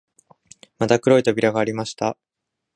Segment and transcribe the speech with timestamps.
[0.79, 2.17] また黒い扉がありました